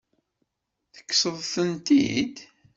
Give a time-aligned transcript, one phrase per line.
[0.93, 2.37] Tekkseḍ-tent-id?